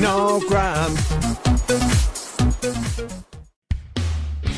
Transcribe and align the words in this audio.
No 0.00 0.40
cramp. 0.48 1.51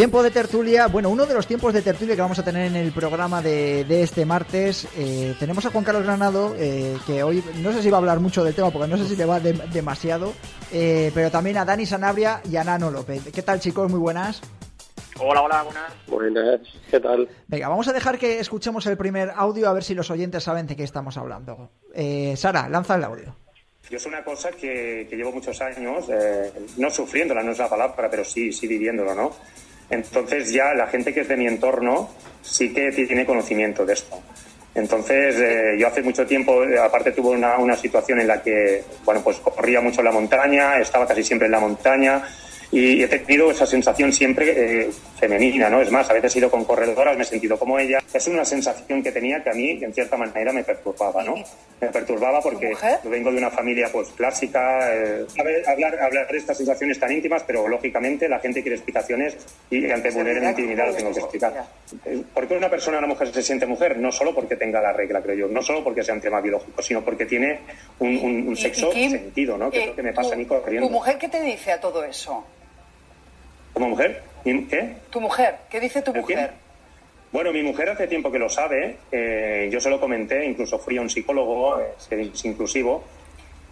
Tiempo 0.00 0.22
de 0.22 0.30
tertulia, 0.30 0.86
bueno, 0.86 1.10
uno 1.10 1.26
de 1.26 1.34
los 1.34 1.46
tiempos 1.46 1.74
de 1.74 1.82
tertulia 1.82 2.14
que 2.14 2.22
vamos 2.22 2.38
a 2.38 2.42
tener 2.42 2.68
en 2.68 2.74
el 2.74 2.90
programa 2.90 3.42
de, 3.42 3.84
de 3.84 4.02
este 4.02 4.24
martes, 4.24 4.88
eh, 4.96 5.34
tenemos 5.38 5.66
a 5.66 5.70
Juan 5.70 5.84
Carlos 5.84 6.04
Granado, 6.04 6.54
eh, 6.56 6.96
que 7.06 7.22
hoy 7.22 7.44
no 7.56 7.70
sé 7.70 7.82
si 7.82 7.90
va 7.90 7.98
a 7.98 8.00
hablar 8.00 8.18
mucho 8.18 8.42
del 8.42 8.54
tema, 8.54 8.70
porque 8.70 8.88
no 8.88 8.96
sé 8.96 9.06
si 9.06 9.14
le 9.14 9.26
va 9.26 9.40
de- 9.40 9.52
demasiado, 9.52 10.32
eh, 10.72 11.10
pero 11.12 11.30
también 11.30 11.58
a 11.58 11.66
Dani 11.66 11.84
Sanabria 11.84 12.40
y 12.50 12.56
a 12.56 12.64
Nano 12.64 12.90
López. 12.90 13.24
¿Qué 13.30 13.42
tal 13.42 13.60
chicos? 13.60 13.90
Muy 13.90 14.00
buenas. 14.00 14.40
Hola, 15.18 15.42
hola, 15.42 15.64
buenas. 15.64 15.92
Buenas, 16.06 16.60
¿qué 16.90 16.98
tal? 16.98 17.28
Venga, 17.46 17.68
vamos 17.68 17.86
a 17.88 17.92
dejar 17.92 18.16
que 18.18 18.40
escuchemos 18.40 18.86
el 18.86 18.96
primer 18.96 19.30
audio 19.36 19.68
a 19.68 19.74
ver 19.74 19.84
si 19.84 19.94
los 19.94 20.10
oyentes 20.10 20.42
saben 20.44 20.66
de 20.66 20.76
qué 20.76 20.84
estamos 20.84 21.18
hablando. 21.18 21.68
Eh, 21.94 22.32
Sara, 22.38 22.70
lanza 22.70 22.94
el 22.94 23.04
audio. 23.04 23.36
Yo 23.90 23.98
es 23.98 24.06
una 24.06 24.24
cosa 24.24 24.50
que, 24.50 25.06
que 25.10 25.16
llevo 25.16 25.30
muchos 25.32 25.60
años, 25.60 26.06
eh, 26.08 26.52
no 26.78 26.88
sufriéndola, 26.88 27.42
no 27.42 27.52
es 27.52 27.58
la 27.58 27.68
palabra, 27.68 28.08
pero 28.10 28.24
sí, 28.24 28.50
sí 28.50 28.66
viviéndolo, 28.66 29.14
¿no? 29.14 29.32
Entonces 29.90 30.52
ya 30.52 30.72
la 30.74 30.86
gente 30.86 31.12
que 31.12 31.20
es 31.20 31.28
de 31.28 31.36
mi 31.36 31.46
entorno 31.46 32.10
sí 32.42 32.72
que 32.72 32.90
tiene 32.92 33.26
conocimiento 33.26 33.84
de 33.84 33.94
esto. 33.94 34.20
Entonces 34.74 35.36
eh, 35.38 35.76
yo 35.78 35.88
hace 35.88 36.02
mucho 36.02 36.24
tiempo, 36.26 36.62
eh, 36.64 36.78
aparte 36.78 37.10
tuve 37.12 37.30
una, 37.30 37.58
una 37.58 37.76
situación 37.76 38.20
en 38.20 38.28
la 38.28 38.40
que, 38.40 38.84
bueno, 39.04 39.20
pues 39.22 39.38
corría 39.38 39.80
mucho 39.80 40.02
la 40.02 40.12
montaña, 40.12 40.78
estaba 40.78 41.06
casi 41.06 41.24
siempre 41.24 41.46
en 41.46 41.52
la 41.52 41.60
montaña 41.60 42.22
y 42.72 43.02
he 43.02 43.08
tenido 43.08 43.50
esa 43.50 43.66
sensación 43.66 44.12
siempre 44.12 44.82
eh, 44.84 44.90
femenina, 45.18 45.68
¿no? 45.68 45.80
Es 45.82 45.90
más, 45.90 46.08
a 46.08 46.12
veces 46.12 46.34
he 46.36 46.38
ido 46.38 46.50
con 46.50 46.64
corredoras, 46.64 47.16
me 47.16 47.22
he 47.24 47.26
sentido 47.26 47.58
como 47.58 47.78
ella. 47.78 47.98
Es 48.12 48.26
una 48.28 48.44
sensación 48.44 49.02
que 49.02 49.10
tenía 49.12 49.42
que 49.42 49.50
a 49.50 49.54
mí, 49.54 49.78
en 49.82 49.92
cierta 49.92 50.16
manera, 50.16 50.52
me 50.52 50.62
perturbaba, 50.62 51.22
¿no? 51.24 51.34
Me 51.80 51.88
perturbaba 51.88 52.40
porque 52.40 52.72
yo 53.02 53.10
vengo 53.10 53.32
de 53.32 53.38
una 53.38 53.50
familia, 53.50 53.88
pues, 53.92 54.08
clásica. 54.10 54.94
eh, 54.94 55.26
hablar, 55.66 55.98
hablar 56.00 56.28
de 56.30 56.38
estas 56.38 56.56
sensaciones 56.58 56.98
tan 57.00 57.10
íntimas, 57.10 57.42
pero 57.44 57.66
lógicamente 57.66 58.28
la 58.28 58.38
gente 58.38 58.62
quiere 58.62 58.76
explicaciones 58.76 59.36
y 59.70 59.90
ante 59.90 60.10
vulnerar 60.10 60.42
mi 60.42 60.48
intimidad 60.50 60.86
lo 60.88 60.94
tengo 60.94 61.12
que 61.12 61.20
explicar. 61.20 61.64
Eh, 62.04 62.22
¿Por 62.32 62.46
qué 62.46 62.54
una 62.56 62.70
persona, 62.70 62.98
una 62.98 63.06
mujer, 63.08 63.32
se 63.32 63.42
siente 63.42 63.66
mujer? 63.66 63.98
No 63.98 64.12
solo 64.12 64.34
porque 64.34 64.56
tenga 64.56 64.80
la 64.80 64.92
regla, 64.92 65.20
creo 65.22 65.34
yo, 65.34 65.48
no 65.48 65.60
solo 65.62 65.82
porque 65.82 66.04
sea 66.04 66.14
un 66.14 66.20
tema 66.20 66.40
biológico, 66.40 66.80
sino 66.82 67.02
porque 67.04 67.26
tiene 67.26 67.60
un, 67.98 68.16
un- 68.18 68.48
un 68.48 68.52
Y- 68.52 68.56
sexo 68.56 68.90
y 68.90 68.94
Kim, 68.94 69.10
sentido, 69.10 69.56
¿no? 69.58 69.70
Que 69.70 69.78
es 69.78 69.84
eh, 69.84 69.86
lo 69.88 69.96
que 69.96 70.02
me 70.02 70.12
pasa 70.12 70.34
a 70.34 70.36
mí 70.36 70.44
corriendo. 70.46 70.86
¿Tu 70.86 70.92
mujer 70.92 71.18
qué 71.18 71.28
te 71.28 71.42
dice 71.42 71.72
a 71.72 71.80
todo 71.80 72.04
eso? 72.04 72.44
¿Como 73.72 73.88
mujer? 73.90 74.22
¿Y 74.44 74.64
¿Qué? 74.64 74.96
¿Tu 75.10 75.20
mujer? 75.20 75.56
¿Qué 75.70 75.80
dice 75.80 76.02
tu 76.02 76.14
mujer? 76.14 76.52
Bueno, 77.32 77.52
mi 77.52 77.62
mujer 77.62 77.90
hace 77.90 78.08
tiempo 78.08 78.32
que 78.32 78.38
lo 78.38 78.48
sabe. 78.48 78.96
eh, 79.12 79.68
yo 79.72 79.80
se 79.80 79.90
lo 79.90 80.00
comenté, 80.00 80.44
incluso 80.44 80.78
fui 80.78 80.96
a 80.98 81.00
un 81.00 81.10
psicólogo, 81.10 81.80
eh, 81.80 81.94
es 82.10 82.44
inclusivo, 82.44 83.04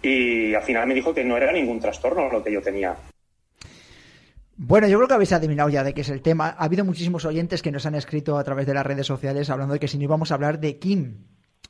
y 0.01 0.53
al 0.53 0.63
final 0.63 0.87
me 0.87 0.93
dijo 0.93 1.13
que 1.13 1.23
no 1.23 1.35
era 1.35 1.51
ningún 1.51 1.79
trastorno 1.79 2.31
lo 2.31 2.43
que 2.43 2.53
yo 2.53 2.61
tenía. 2.61 2.95
Bueno, 4.55 4.87
yo 4.87 4.97
creo 4.97 5.07
que 5.07 5.13
habéis 5.13 5.31
adivinado 5.31 5.69
ya 5.69 5.83
de 5.83 5.93
qué 5.93 6.01
es 6.01 6.09
el 6.09 6.21
tema. 6.21 6.55
Ha 6.57 6.65
habido 6.65 6.83
muchísimos 6.83 7.23
oyentes 7.25 7.61
que 7.61 7.71
nos 7.71 7.85
han 7.85 7.95
escrito 7.95 8.37
a 8.37 8.43
través 8.43 8.67
de 8.67 8.73
las 8.73 8.85
redes 8.85 9.07
sociales 9.07 9.49
hablando 9.49 9.73
de 9.73 9.79
que 9.79 9.87
si 9.87 9.97
no 9.97 10.03
íbamos 10.03 10.31
a 10.31 10.35
hablar 10.35 10.59
de 10.59 10.77
Kim. 10.79 11.25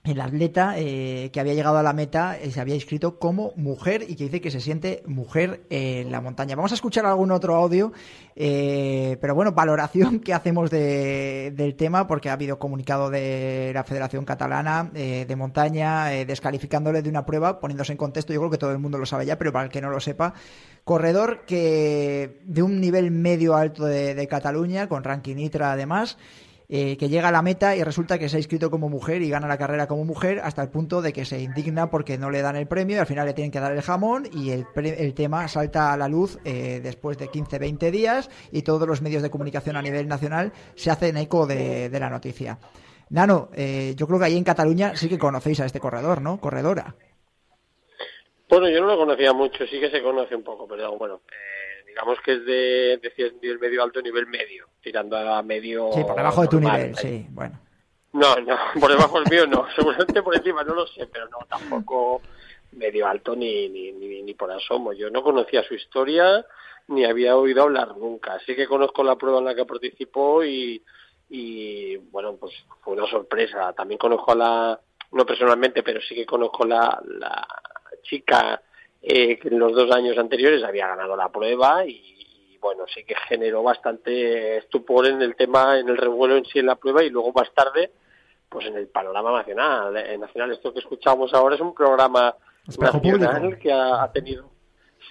El 0.06 0.22
atleta 0.22 0.76
eh, 0.78 1.30
que 1.32 1.40
había 1.42 1.54
llegado 1.54 1.78
a 1.78 1.84
la 1.84 1.92
meta 1.92 2.38
eh, 2.38 2.52
se 2.52 2.62
había 2.62 2.74
inscrito 2.74 3.20
como 3.20 3.52
mujer 3.58 4.06
y 4.08 4.16
que 4.16 4.26
dice 4.26 4.40
que 4.40 4.50
se 4.50 4.62
siente 4.62 5.04
mujer 5.06 5.66
en 5.70 6.10
la 6.12 6.22
montaña. 6.22 6.56
Vamos 6.56 6.72
a 6.72 6.76
escuchar 6.76 7.06
algún 7.06 7.32
otro 7.32 7.56
audio, 7.56 7.92
eh, 8.36 9.18
pero 9.20 9.36
bueno, 9.36 9.52
valoración 9.52 10.20
que 10.22 10.34
hacemos 10.34 10.72
de, 10.72 11.54
del 11.56 11.76
tema 11.76 12.08
porque 12.08 12.30
ha 12.30 12.34
habido 12.34 12.58
comunicado 12.60 13.10
de 13.10 13.72
la 13.74 13.84
Federación 13.84 14.24
Catalana 14.24 14.90
de 14.94 15.36
Montaña 15.36 16.06
descalificándole 16.06 17.02
de 17.02 17.10
una 17.10 17.26
prueba, 17.26 17.60
poniéndose 17.60 17.92
en 17.92 17.98
contexto, 17.98 18.34
yo 18.34 18.40
creo 18.40 18.52
que 18.52 18.58
todo 18.58 18.72
el 18.72 18.80
mundo 18.80 18.98
lo 18.98 19.06
sabe 19.06 19.26
ya, 19.26 19.38
pero 19.38 19.52
para 19.52 19.66
el 19.66 19.72
que 19.72 19.82
no 19.82 19.90
lo 19.90 20.00
sepa, 20.00 20.34
corredor 20.84 21.46
que 21.46 22.42
de 22.46 22.64
un 22.64 22.80
nivel 22.80 23.12
medio 23.12 23.56
alto 23.56 23.86
de, 23.86 24.16
de 24.16 24.28
Cataluña, 24.28 24.88
con 24.88 25.04
ranking 25.04 25.38
ITRA 25.38 25.74
además, 25.74 26.18
eh, 26.72 26.98
que 26.98 27.10
llega 27.10 27.30
a 27.30 27.32
la 27.32 27.42
meta 27.42 27.76
y 27.76 27.84
resulta 27.84 28.20
que 28.20 28.30
se 28.30 28.38
ha 28.38 28.40
inscrito 28.40 28.70
como 28.70 28.90
mujer 28.90 29.24
y 29.24 29.30
gana 29.32 29.48
la 29.48 29.58
carrera 29.58 29.88
como 29.88 30.06
mujer 30.06 30.40
hasta 30.44 30.62
el 30.62 30.70
punto 30.70 31.02
de 31.02 31.12
que 31.12 31.26
se 31.26 31.42
indigna 31.42 31.90
porque 31.90 32.20
no 32.20 32.30
le 32.30 32.44
dan 32.44 32.56
el 32.56 32.68
premio 32.68 32.98
y 32.98 33.00
al 33.00 33.08
final 33.08 33.26
le 33.26 33.34
tienen 33.34 33.50
que 33.50 33.60
dar 33.60 33.72
el 33.72 33.82
jamón 33.82 34.28
y 34.32 34.52
el, 34.52 34.68
el 34.76 35.16
tema 35.16 35.48
salta 35.48 35.92
a 35.92 35.98
la 35.98 36.08
luz 36.08 36.38
eh, 36.46 36.80
después 36.84 37.18
de 37.18 37.28
15-20 37.28 37.90
días 37.90 38.30
y 38.52 38.62
todos 38.62 38.88
los 38.88 39.02
medios 39.02 39.24
de 39.24 39.32
comunicación 39.32 39.78
a 39.78 39.82
nivel 39.82 40.08
nacional 40.08 40.54
se 40.76 40.92
hacen 40.92 41.18
eco 41.18 41.48
de, 41.48 41.90
la 41.92 42.10
noticia. 42.12 42.60
Nano, 43.10 43.50
eh, 43.56 43.96
yo 43.96 44.06
creo 44.06 44.20
que 44.20 44.26
ahí 44.26 44.38
en 44.38 44.44
Cataluña 44.44 44.96
sí 44.96 45.10
que 45.10 45.18
conocéis 45.18 45.62
a 45.62 45.66
este 45.66 45.80
corredor, 45.80 46.22
¿no? 46.22 46.40
Corredora. 46.40 46.94
Bueno, 48.48 48.70
yo 48.70 48.80
no 48.82 48.88
lo 48.88 48.98
conocía 48.98 49.34
mucho, 49.34 49.66
sí 49.66 49.80
que 49.80 49.90
se 49.90 50.04
conoce 50.04 50.36
un 50.36 50.44
poco, 50.44 50.68
pero 50.68 50.96
bueno, 51.00 51.22
digamos 51.90 52.20
que 52.22 52.34
es 52.34 52.46
de, 52.46 52.98
de 52.98 53.32
nivel 53.42 53.60
medio 53.60 53.84
alto, 53.84 54.02
nivel 54.02 54.28
medio, 54.28 54.68
tirando 54.82 55.18
a 55.18 55.42
medio. 55.44 55.92
Sí, 55.94 56.04
por 56.04 56.16
debajo 56.16 56.42
de 56.44 56.48
tu 56.48 56.60
nivel, 56.60 56.96
sí, 56.96 57.26
bueno. 57.32 57.60
No, 58.14 58.36
no, 58.38 58.58
por 58.80 58.90
debajo 58.90 59.20
del 59.20 59.30
mío 59.30 59.48
no, 59.48 59.68
seguramente 59.76 60.22
por 60.24 60.36
encima 60.36 60.64
no 60.64 60.76
lo 60.76 60.88
sé, 60.88 61.08
pero 61.08 61.28
no, 61.28 61.40
tampoco 61.48 62.22
medio 62.72 63.08
alto 63.08 63.36
ni, 63.36 63.68
ni, 63.70 63.92
ni, 63.92 64.34
por 64.34 64.52
asomo. 64.52 64.94
Yo 64.94 65.10
no 65.10 65.24
conocía 65.24 65.64
su 65.64 65.74
historia 65.74 66.46
ni 66.88 67.06
había 67.06 67.36
oído 67.36 67.64
hablar 67.64 67.98
nunca. 67.98 68.40
Sí 68.46 68.56
que 68.56 68.68
conozco 68.68 69.04
la 69.04 69.16
prueba 69.16 69.40
en 69.40 69.46
la 69.46 69.56
que 69.56 69.66
participó 69.66 70.44
y, 70.44 70.82
y 71.30 71.98
bueno, 71.98 72.36
pues 72.36 72.54
fue 72.82 72.94
una 72.94 73.08
sorpresa. 73.08 73.74
También 73.74 73.98
conozco 73.98 74.32
a 74.32 74.36
la, 74.36 74.80
no 75.12 75.26
personalmente, 75.26 75.84
pero 75.84 76.00
sí 76.02 76.16
que 76.16 76.26
conozco 76.26 76.66
la, 76.66 77.02
la 77.06 77.48
chica 78.04 78.62
eh, 79.02 79.40
que 79.40 79.48
en 79.48 79.60
los 79.60 79.74
dos 79.74 79.92
años 79.92 80.18
anteriores 80.18 80.64
había 80.64 80.88
ganado 80.88 81.16
la 81.16 81.30
prueba 81.30 81.86
y, 81.86 82.58
bueno, 82.60 82.86
sí 82.94 83.04
que 83.04 83.16
generó 83.28 83.64
bastante 83.64 84.58
estupor 84.58 85.08
en 85.08 85.22
el 85.22 85.36
tema, 85.36 85.80
en 85.80 85.88
el 85.88 85.98
revuelo 85.98 86.36
en 86.36 86.46
sí 86.46 86.60
en 86.60 86.66
la 86.66 86.76
prueba 86.76 87.04
y 87.04 87.10
luego 87.10 87.32
más 87.32 87.54
tarde, 87.54 87.92
pues 88.50 88.66
en 88.66 88.76
el 88.76 88.88
panorama 88.88 89.32
nacional. 89.38 89.96
Eh, 89.96 90.18
nacional 90.18 90.52
esto 90.52 90.74
que 90.74 90.80
escuchamos 90.80 91.34
ahora 91.34 91.56
es 91.56 91.62
un 91.62 91.74
programa 91.74 92.36
nacional 92.78 93.58
que 93.58 93.72
ha, 93.72 94.12
tenido, 94.12 94.52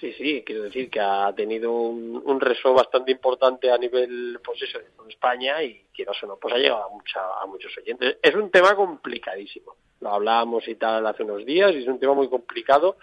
sí, 0.01 0.13
sí, 0.13 0.43
quiero 0.45 0.65
decir 0.65 0.91
que 0.91 1.01
ha 1.01 1.33
tenido 1.35 1.73
un, 1.73 2.23
un 2.25 2.41
rezo 2.41 2.75
bastante 2.75 3.11
importante 3.11 3.71
a 3.71 3.79
nivel, 3.79 4.39
pues 4.45 4.63
eso, 4.63 4.79
de 4.79 4.85
España 5.09 5.63
y 5.63 5.87
quiero 5.95 6.13
o 6.13 6.27
no, 6.27 6.37
pues 6.37 6.55
ha 6.55 6.59
llegado 6.59 6.85
a, 6.85 6.89
mucha, 6.91 7.21
a 7.43 7.47
muchos 7.47 7.77
oyentes. 7.79 8.19
Es 8.23 8.35
un 8.35 8.51
tema 8.51 8.77
complicadísimo. 8.77 9.75
Lo 10.01 10.11
hablábamos 10.11 10.69
y 10.69 10.77
tal 10.77 11.07
hace 11.07 11.25
unos 11.25 11.45
días 11.45 11.73
y 11.73 11.79
es 11.79 11.89
un 11.89 11.99
tema 11.99 12.15
muy 12.15 12.29
complicado 12.29 12.97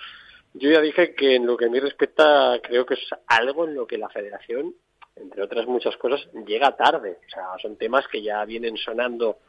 yo 0.57 0.71
ya 0.71 0.79
dije 0.79 1.13
que 1.13 1.35
en 1.35 1.45
lo 1.45 1.57
que 1.57 1.65
a 1.65 1.69
mí 1.69 1.79
respecta 1.79 2.59
creo 2.63 2.85
que 2.85 2.93
es 2.93 3.09
algo 3.27 3.65
en 3.65 3.75
lo 3.75 3.85
que 3.85 3.97
la 3.97 4.09
federación, 4.09 4.73
entre 5.15 5.43
otras 5.43 5.67
muchas 5.67 5.97
cosas, 5.97 6.27
llega 6.45 6.75
tarde. 6.77 7.19
O 7.27 7.29
sea, 7.29 7.43
son 7.61 7.75
temas 7.75 8.07
que 8.07 8.21
ya 8.21 8.43
vienen 8.45 8.77
sonando 8.77 9.39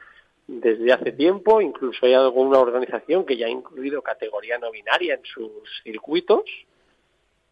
desde 0.49 0.93
hace 0.93 1.13
tiempo, 1.13 1.61
incluso 1.61 2.07
hay 2.07 2.15
alguna 2.15 2.59
organización 2.59 3.25
que 3.25 3.37
ya 3.37 3.47
ha 3.47 3.51
incluido 3.51 4.03
categoría 4.03 4.59
no 4.59 4.71
binaria 4.73 5.15
en 5.15 5.25
sus 5.25 5.51
circuitos, 5.85 6.43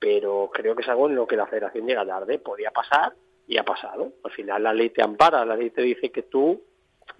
pero 0.00 0.50
creo 0.52 0.74
que 0.74 0.82
es 0.82 0.88
algo 0.88 1.08
en 1.08 1.14
lo 1.14 1.26
que 1.26 1.36
la 1.36 1.46
federación 1.46 1.86
llega 1.86 2.04
tarde. 2.04 2.38
Podía 2.38 2.72
pasar 2.72 3.14
y 3.46 3.56
ha 3.56 3.64
pasado. 3.64 4.14
Al 4.24 4.32
final 4.32 4.64
la 4.64 4.74
ley 4.74 4.90
te 4.90 5.02
ampara, 5.02 5.44
la 5.44 5.56
ley 5.56 5.70
te 5.70 5.82
dice 5.82 6.10
que 6.10 6.22
tú 6.22 6.60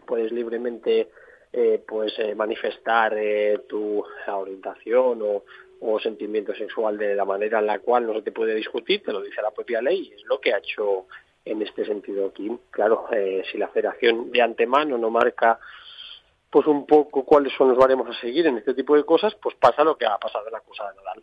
puedes 0.05 0.33
libremente 0.33 1.09
eh, 1.53 1.81
pues 1.87 2.13
eh, 2.19 2.35
manifestar 2.35 3.17
eh, 3.17 3.61
tu 3.69 4.05
orientación 4.27 5.23
o 5.23 5.45
o 5.87 6.01
sentimiento 6.01 6.55
sexual 6.55 6.97
de 6.97 7.15
la 7.15 7.27
manera 7.27 7.59
en 7.59 7.67
la 7.67 7.79
cual 7.79 8.07
no 8.07 8.15
se 8.15 8.23
te 8.23 8.33
puede 8.33 8.55
discutir, 8.55 9.03
te 9.03 9.13
lo 9.13 9.21
dice 9.21 9.43
la 9.43 9.51
propia 9.51 9.83
ley, 9.83 10.13
es 10.17 10.25
lo 10.25 10.41
que 10.41 10.55
ha 10.55 10.59
hecho 10.59 11.07
en 11.45 11.61
este 11.61 11.85
sentido 11.85 12.27
aquí. 12.27 12.51
Claro, 12.71 13.07
eh, 13.13 13.43
si 13.51 13.59
la 13.59 13.69
federación 13.69 14.33
de 14.33 14.41
antemano 14.41 14.97
no 14.97 15.11
marca 15.11 15.59
pues 16.49 16.67
un 16.69 16.87
poco 16.87 17.25
cuáles 17.25 17.53
son 17.53 17.69
los 17.69 17.77
baremos 17.77 18.09
a 18.09 18.21
seguir 18.21 18.47
en 18.47 18.57
este 18.57 18.73
tipo 18.73 18.97
de 18.97 19.05
cosas, 19.05 19.35
pues 19.35 19.57
pasa 19.57 19.85
lo 19.85 19.97
que 19.99 20.07
ha 20.07 20.17
pasado 20.17 20.47
en 20.47 20.53
la 20.53 20.61
cosa 20.61 20.89
de 20.89 20.97
Nadal. 20.97 21.23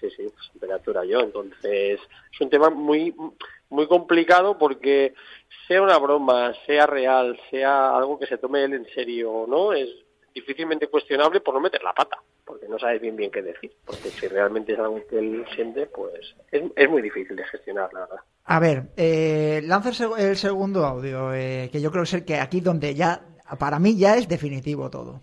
Sí, 0.00 0.10
sí, 0.16 0.26
pues, 0.34 0.50
temperatura 0.50 1.04
yo. 1.04 1.20
Entonces, 1.20 2.00
es 2.32 2.40
un 2.40 2.50
tema 2.50 2.70
muy, 2.70 3.14
muy 3.68 3.86
complicado 3.86 4.58
porque 4.58 5.14
sea 5.68 5.82
una 5.82 5.98
broma, 5.98 6.54
sea 6.66 6.86
real, 6.86 7.38
sea 7.50 7.94
algo 7.94 8.18
que 8.18 8.26
se 8.26 8.38
tome 8.38 8.64
él 8.64 8.72
en 8.72 8.86
serio, 8.86 9.44
¿no? 9.46 9.74
Es 9.74 9.90
difícilmente 10.34 10.88
cuestionable 10.88 11.40
por 11.40 11.54
no 11.54 11.60
meter 11.60 11.82
la 11.84 11.92
pata 11.92 12.18
porque 12.44 12.68
no 12.68 12.78
sabes 12.78 13.00
bien 13.00 13.16
bien 13.16 13.30
qué 13.30 13.42
decir, 13.42 13.72
porque 13.84 14.10
si 14.10 14.26
realmente 14.28 14.72
es 14.72 14.78
algo 14.78 15.00
que 15.06 15.18
él 15.18 15.44
siente, 15.54 15.86
pues 15.86 16.34
es, 16.50 16.90
muy 16.90 17.02
difícil 17.02 17.36
de 17.36 17.44
gestionar, 17.44 17.92
la 17.92 18.00
verdad. 18.00 18.20
A 18.44 18.58
ver, 18.58 18.82
eh, 18.96 19.60
lanza 19.64 19.90
el, 20.18 20.36
segundo 20.36 20.84
audio, 20.84 21.32
eh, 21.32 21.68
que 21.70 21.80
yo 21.80 21.90
creo 21.90 22.02
que 22.02 22.08
es 22.08 22.14
el 22.14 22.24
que 22.24 22.36
aquí 22.36 22.60
donde 22.60 22.94
ya, 22.94 23.20
para 23.58 23.78
mí 23.78 23.96
ya 23.96 24.16
es 24.16 24.28
definitivo 24.28 24.90
todo. 24.90 25.22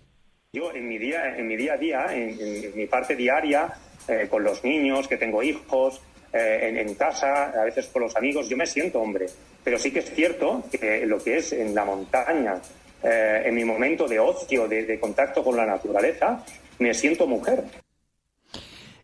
Yo 0.53 0.71
en 0.73 0.87
mi 0.87 0.97
día, 0.97 1.37
en 1.37 1.47
mi 1.47 1.55
día 1.55 1.73
a 1.73 1.77
día, 1.77 2.05
en, 2.11 2.75
mi 2.75 2.87
parte 2.87 3.15
diaria, 3.15 3.71
eh, 4.07 4.27
con 4.29 4.43
los 4.43 4.63
niños, 4.63 5.07
que 5.07 5.17
tengo 5.17 5.43
hijos, 5.43 6.01
eh, 6.33 6.75
en, 6.79 6.95
casa, 6.95 7.51
a 7.51 7.65
veces 7.65 7.87
con 7.87 8.03
los 8.03 8.15
amigos, 8.15 8.49
yo 8.49 8.57
me 8.57 8.65
siento 8.65 8.99
hombre. 8.99 9.27
Pero 9.63 9.77
sí 9.77 9.91
que 9.91 9.99
es 9.99 10.11
cierto 10.11 10.63
que 10.71 11.05
lo 11.05 11.21
que 11.21 11.37
es 11.37 11.51
en 11.51 11.75
la 11.75 11.85
montaña, 11.85 12.55
en 13.01 13.55
mi 13.55 13.63
momento 13.63 14.07
de 14.07 14.19
ocio, 14.19 14.67
de, 14.67 14.99
contacto 14.99 15.43
con 15.43 15.55
la 15.55 15.65
naturaleza, 15.65 16.43
me 16.79 16.93
siento 16.93 17.27
mujer. 17.27 17.65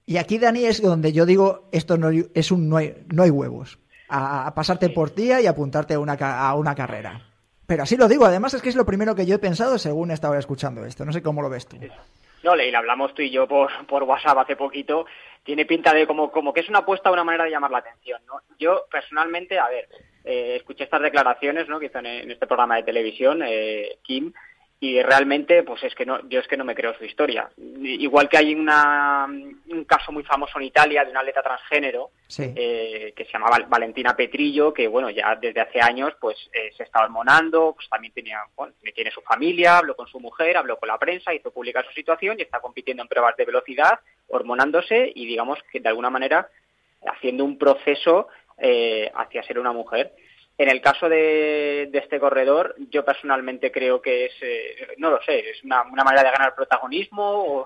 Y 0.05 0.17
aquí, 0.17 0.37
Dani, 0.37 0.65
es 0.65 0.81
donde 0.81 1.13
yo 1.13 1.25
digo, 1.25 1.67
esto 1.71 1.97
no, 1.97 2.09
es 2.09 2.51
un 2.51 2.69
no 2.69 2.77
hay, 2.77 2.95
no 3.13 3.23
hay 3.23 3.29
huevos. 3.29 3.79
A, 4.07 4.53
pasarte 4.53 4.89
por 4.89 5.15
día 5.15 5.41
y 5.41 5.47
apuntarte 5.47 5.95
a 5.95 5.99
una, 5.99 6.13
a 6.13 6.53
una 6.55 6.75
carrera. 6.75 7.21
Pero 7.65 7.83
así 7.83 7.97
lo 7.97 8.07
digo, 8.07 8.25
además 8.25 8.53
es 8.53 8.61
que 8.61 8.69
es 8.69 8.75
lo 8.75 8.85
primero 8.85 9.15
que 9.15 9.25
yo 9.25 9.35
he 9.35 9.39
pensado 9.39 9.79
según 9.79 10.11
estaba 10.11 10.37
escuchando 10.37 10.85
esto. 10.85 11.05
No 11.05 11.11
sé 11.11 11.23
cómo 11.23 11.41
lo 11.41 11.49
ves 11.49 11.67
tú. 11.67 11.77
No, 12.43 12.55
le 12.55 12.75
hablamos 12.75 13.15
tú 13.15 13.23
y 13.23 13.31
yo 13.31 13.47
por, 13.47 13.71
por 13.87 14.03
WhatsApp 14.03 14.37
hace 14.37 14.55
poquito. 14.55 15.07
Tiene 15.43 15.65
pinta 15.65 15.93
de 15.93 16.05
como, 16.05 16.31
como 16.31 16.53
que 16.53 16.59
es 16.59 16.69
una 16.69 16.79
apuesta, 16.79 17.11
una 17.11 17.23
manera 17.23 17.45
de 17.45 17.49
llamar 17.49 17.71
la 17.71 17.79
atención. 17.79 18.21
¿no? 18.27 18.41
Yo, 18.59 18.85
personalmente, 18.91 19.57
a 19.57 19.67
ver, 19.67 19.89
eh, 20.23 20.57
escuché 20.57 20.83
estas 20.83 21.01
declaraciones 21.01 21.67
¿no? 21.67 21.79
que 21.79 21.87
hizo 21.87 21.97
en, 21.97 22.29
este 22.29 22.45
programa 22.45 22.75
de 22.75 22.83
televisión, 22.83 23.41
eh, 23.43 23.97
Kim, 24.03 24.31
y 24.79 25.01
realmente 25.01 25.63
pues 25.63 25.83
es 25.83 25.95
que 25.95 26.05
no 26.05 26.27
yo 26.27 26.39
es 26.39 26.47
que 26.47 26.57
no 26.57 26.65
me 26.65 26.75
creo 26.75 26.93
su 26.95 27.05
historia. 27.05 27.49
Igual 27.57 28.27
que 28.27 28.37
hay 28.37 28.53
una, 28.53 29.25
un 29.25 29.85
caso 29.85 30.11
muy 30.11 30.23
famoso 30.23 30.59
en 30.59 30.65
Italia 30.65 31.03
de 31.03 31.11
una 31.11 31.21
atleta 31.21 31.41
transgénero 31.41 32.11
eh, 32.37 33.13
que 33.15 33.25
se 33.25 33.31
llamaba 33.31 33.57
Valentina 33.67 34.15
Petrillo 34.15 34.73
que 34.73 34.87
bueno 34.87 35.09
ya 35.09 35.35
desde 35.35 35.61
hace 35.61 35.79
años 35.79 36.13
pues 36.19 36.37
eh, 36.51 36.71
se 36.75 36.83
estaba 36.83 37.05
hormonando 37.05 37.73
pues 37.73 37.87
también 37.89 38.13
tenía 38.13 38.39
bueno, 38.55 38.73
tiene 38.93 39.11
su 39.11 39.21
familia 39.21 39.77
habló 39.77 39.95
con 39.95 40.07
su 40.07 40.19
mujer 40.19 40.57
habló 40.57 40.77
con 40.77 40.87
la 40.87 40.97
prensa 40.97 41.33
hizo 41.33 41.51
pública 41.51 41.83
su 41.83 41.93
situación 41.93 42.37
y 42.37 42.43
está 42.43 42.59
compitiendo 42.59 43.01
en 43.01 43.09
pruebas 43.09 43.37
de 43.37 43.45
velocidad 43.45 43.99
hormonándose 44.27 45.11
y 45.15 45.25
digamos 45.25 45.59
que 45.71 45.79
de 45.79 45.89
alguna 45.89 46.09
manera 46.09 46.49
haciendo 47.07 47.45
un 47.45 47.57
proceso 47.57 48.27
eh, 48.57 49.11
hacia 49.15 49.43
ser 49.43 49.59
una 49.59 49.71
mujer 49.71 50.13
en 50.57 50.69
el 50.69 50.81
caso 50.81 51.09
de, 51.09 51.89
este 51.91 52.19
corredor, 52.19 52.75
yo 52.89 53.03
personalmente 53.03 53.71
creo 53.71 54.01
que 54.01 54.25
es, 54.25 54.33
eh, 54.41 54.95
no 54.97 55.09
lo 55.09 55.21
sé, 55.23 55.49
es 55.49 55.63
una, 55.63 55.83
manera 55.83 56.23
de 56.23 56.31
ganar 56.31 56.55
protagonismo 56.55 57.65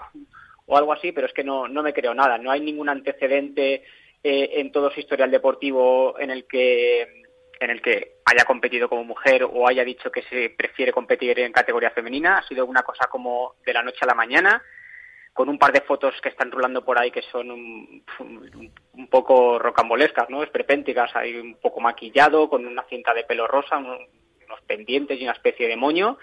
o, 0.65 0.77
algo 0.77 0.93
así, 0.93 1.11
pero 1.11 1.27
es 1.27 1.33
que 1.33 1.43
no, 1.43 1.67
no 1.67 1.81
me 1.81 1.93
creo 1.93 2.13
nada. 2.13 2.37
No 2.37 2.51
hay 2.51 2.61
ningún 2.61 2.89
antecedente 2.89 3.83
eh, 4.23 4.49
en 4.53 4.71
todo 4.71 4.91
su 4.91 4.99
historial 4.99 5.31
deportivo 5.31 6.19
en 6.19 6.29
el 6.29 6.45
que 6.45 7.23
en 7.59 7.71
el 7.71 7.81
que 7.81 8.19
haya 8.25 8.45
competido 8.45 8.87
como 8.87 9.03
mujer 9.03 9.43
o 9.43 9.67
haya 9.67 9.83
dicho 9.83 10.11
que 10.11 10.21
se 10.23 10.51
prefiere 10.51 10.93
competir 10.93 11.39
en 11.39 11.51
categoría 11.51 11.91
femenina. 11.91 12.37
Ha 12.37 12.47
sido 12.47 12.65
una 12.65 12.83
cosa 12.83 13.07
como 13.07 13.55
de 13.65 13.73
la 13.73 13.83
noche 13.83 13.99
a 14.01 14.05
la 14.05 14.13
mañana 14.13 14.63
con 15.39 15.47
un 15.47 15.57
par 15.57 15.71
de 15.71 15.79
fotos 15.79 16.19
que 16.21 16.27
están 16.27 16.51
rulando 16.51 16.83
por 16.83 16.99
ahí 16.99 17.11
que 17.11 17.21
son 17.21 17.49
un, 17.49 18.03
poco 19.09 19.57
rocambolescas, 19.57 20.29
¿no? 20.29 20.43
Esperpénticas, 20.43 21.15
hay 21.15 21.37
un 21.37 21.55
poco 21.55 21.79
maquillado, 21.79 22.49
con 22.49 22.65
una 22.65 22.83
cinta 22.89 23.13
de 23.13 23.23
pelo 23.23 23.47
rosa, 23.47 23.77
unos, 23.77 24.01
pendientes 24.67 25.17
y 25.17 25.23
una 25.23 25.31
especie 25.31 25.69
de 25.69 25.77
moño. 25.77 26.17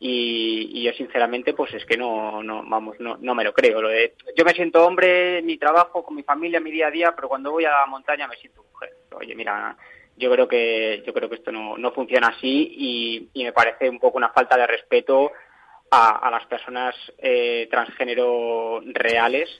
Y, 0.00 0.82
yo 0.82 0.92
sinceramente 0.94 1.54
pues 1.54 1.72
es 1.74 1.84
que 1.84 1.96
no, 1.96 2.42
no 2.42 2.64
vamos 2.64 2.98
no, 2.98 3.16
no 3.20 3.32
me 3.36 3.44
lo 3.44 3.52
creo 3.52 3.80
lo 3.80 3.90
yo 4.36 4.44
me 4.44 4.54
siento 4.54 4.84
hombre 4.84 5.40
mi 5.42 5.56
trabajo 5.56 6.02
con 6.02 6.16
mi 6.16 6.24
familia 6.24 6.58
mi 6.58 6.72
día 6.72 6.88
a 6.88 6.90
día 6.90 7.12
pero 7.14 7.28
cuando 7.28 7.52
voy 7.52 7.64
a 7.66 7.70
la 7.70 7.86
montaña 7.86 8.26
me 8.26 8.36
siento 8.36 8.64
mujer 8.64 8.90
oye 9.14 9.36
mira 9.36 9.76
yo 10.16 10.28
creo 10.32 10.48
que 10.48 11.04
yo 11.06 11.14
creo 11.14 11.28
que 11.28 11.36
esto 11.36 11.52
no, 11.52 11.78
no 11.78 11.92
funciona 11.92 12.34
así 12.36 12.74
y, 12.76 13.28
y 13.32 13.44
me 13.44 13.52
parece 13.52 13.88
un 13.88 14.00
poco 14.00 14.18
una 14.18 14.30
falta 14.30 14.56
de 14.56 14.66
respeto 14.66 15.30
a, 15.94 16.30
las 16.30 16.46
personas 16.46 16.94
eh, 17.18 17.68
transgénero 17.70 18.80
reales. 18.86 19.50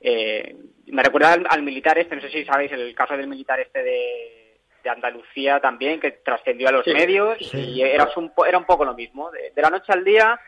Eh, 0.00 0.56
me 0.86 1.02
recuerda 1.02 1.34
al, 1.48 1.62
militar 1.62 1.98
este, 1.98 2.16
no 2.16 2.22
sé 2.22 2.30
si 2.30 2.44
sabéis 2.44 2.72
el 2.72 2.94
caso 2.94 3.16
del 3.16 3.26
militar 3.26 3.60
este 3.60 3.82
de, 3.82 4.60
de 4.82 4.90
Andalucía 4.90 5.60
también, 5.60 6.00
que 6.00 6.12
trascendió 6.12 6.68
a 6.68 6.72
los 6.72 6.86
medios 6.86 7.36
y 7.52 7.82
era 7.82 8.08
un, 8.16 8.32
era 8.46 8.56
un 8.56 8.64
poco 8.64 8.84
lo 8.86 8.94
mismo. 8.94 9.30
De, 9.30 9.60
la 9.60 9.68
noche 9.68 9.92
al 9.92 10.04
día, 10.04 10.40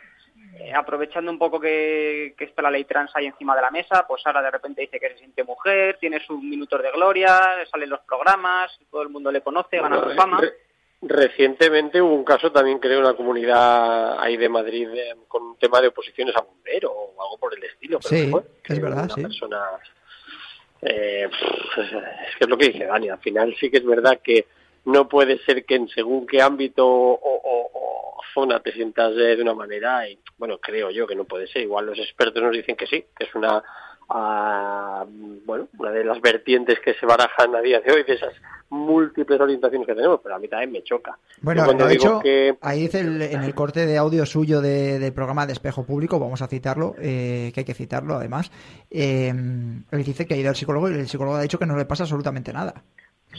eh, 0.59 0.73
aprovechando 0.73 1.31
un 1.31 1.39
poco 1.39 1.61
que, 1.61 2.35
que, 2.39 2.45
está 2.45 2.63
la 2.63 2.71
ley 2.71 2.85
trans 2.85 3.15
ahí 3.15 3.27
encima 3.27 3.55
de 3.55 3.63
la 3.63 3.71
mesa, 3.71 4.07
pues 4.09 4.23
ahora 4.25 4.41
de 4.41 4.51
repente 4.53 4.81
dice 4.81 4.99
que 4.99 5.11
se 5.11 5.19
siente 5.19 5.45
mujer, 5.45 5.99
tiene 6.01 6.19
sus 6.21 6.43
minutos 6.43 6.83
de 6.83 6.93
gloria, 6.93 7.39
salen 7.71 7.91
los 7.91 8.01
programas, 8.01 8.79
todo 8.91 9.03
el 9.03 9.11
mundo 9.11 9.31
le 9.31 9.43
conoce, 9.43 9.81
gana 9.81 10.03
su 10.03 10.15
fama. 10.15 10.41
Recientemente 11.03 12.01
hubo 12.01 12.15
un 12.15 12.25
caso 12.25 12.51
también, 12.51 12.79
creo, 12.79 12.99
en 12.99 13.05
la 13.05 13.15
comunidad 13.15 14.19
ahí 14.19 14.37
de 14.37 14.49
Madrid 14.49 14.89
con 15.29 15.43
un 15.43 15.59
tema 15.59 15.81
de 15.81 15.89
oposiciones 15.89 16.35
a 16.37 16.41
bombero 16.41 16.91
o 16.91 17.23
algo 17.23 17.39
por 17.39 17.57
el 17.57 17.63
estilo. 17.65 18.01
sí, 18.03 18.33
es 18.65 18.81
verdad, 18.81 19.09
sí. 19.15 19.23
Eh, 20.83 21.29
es 21.29 22.37
que 22.37 22.45
es 22.45 22.49
lo 22.49 22.57
que 22.57 22.69
dice 22.69 22.85
Dani, 22.85 23.09
al 23.09 23.19
final 23.19 23.55
sí 23.59 23.71
que 23.71 23.79
es 23.79 23.85
verdad 23.85 24.21
que 24.23 24.47
no 24.85 25.09
puede 25.09 25.39
ser 25.45 25.65
que 25.65 25.75
en 25.75 25.89
según 25.89 26.27
qué 26.27 26.41
ámbito 26.41 26.87
o, 26.87 28.23
zona 28.33 28.61
te 28.61 28.73
sientas 28.73 29.15
de 29.15 29.41
una 29.41 29.55
manera 29.55 30.07
y 30.09 30.19
bueno, 30.37 30.59
creo 30.59 30.91
yo 30.91 31.07
que 31.07 31.15
no 31.15 31.25
puede 31.25 31.47
ser. 31.47 31.63
Igual 31.63 31.87
los 31.87 31.99
expertos 31.99 32.43
nos 32.43 32.53
dicen 32.53 32.77
que 32.77 32.87
sí, 32.87 33.07
que 33.17 33.25
es 33.25 33.35
una 33.35 33.63
bueno, 34.09 35.69
una 35.79 35.91
de 35.91 36.05
las 36.05 36.21
vertientes 36.21 36.79
que 36.81 36.95
se 36.95 37.07
barajan 37.07 37.55
a 37.55 37.61
día 37.61 37.81
de 37.81 37.93
hoy 37.93 38.05
de 38.05 38.15
esas 38.15 38.35
múltiples 38.71 39.41
orientaciones 39.41 39.87
que 39.87 39.95
tenemos, 39.95 40.21
pero 40.23 40.37
a 40.37 40.39
mí 40.39 40.49
también 40.49 40.73
me 40.73 40.83
choca. 40.83 41.19
Bueno, 41.41 41.73
de 41.73 41.95
hecho, 41.95 42.21
ahí 42.61 42.83
dice 42.83 43.01
en 43.01 43.43
el 43.43 43.55
corte 43.55 43.87
de 43.87 43.97
audio 43.97 44.27
suyo 44.27 44.61
del 44.61 45.13
programa 45.13 45.47
de 45.47 45.53
Espejo 45.53 45.85
Público, 45.85 46.19
vamos 46.19 46.43
a 46.43 46.49
citarlo, 46.49 46.95
eh, 47.01 47.51
que 47.55 47.61
hay 47.61 47.65
que 47.65 47.75
citarlo 47.75 48.15
además, 48.15 48.51
eh, 48.91 49.29
él 49.29 50.05
dice 50.05 50.27
que 50.27 50.35
ha 50.35 50.37
ido 50.37 50.49
al 50.49 50.57
psicólogo 50.57 50.91
y 50.91 50.95
el 50.95 51.09
psicólogo 51.09 51.37
ha 51.37 51.43
dicho 51.43 51.59
que 51.59 51.67
no 51.67 51.77
le 51.77 51.85
pasa 51.85 52.05
absolutamente 52.05 52.53
nada. 52.53 52.83